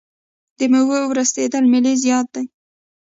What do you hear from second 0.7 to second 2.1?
میوو ورستیدل ملي